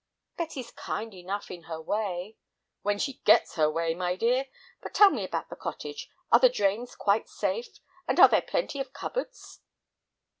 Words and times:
"Betty's 0.35 0.71
kind 0.71 1.13
enough 1.13 1.51
in 1.51 1.65
her 1.65 1.79
way." 1.79 2.35
"When 2.81 2.97
she 2.97 3.19
gets 3.21 3.53
her 3.53 3.69
way, 3.69 3.93
my 3.93 4.15
dear. 4.15 4.47
But 4.81 4.95
tell 4.95 5.11
me 5.11 5.23
about 5.23 5.51
the 5.51 5.55
cottage. 5.55 6.09
Are 6.31 6.39
the 6.39 6.49
drains 6.49 6.95
quite 6.95 7.29
safe, 7.29 7.77
and 8.07 8.19
are 8.19 8.27
there 8.27 8.41
plenty 8.41 8.79
of 8.79 8.93
cupboards?" 8.93 9.61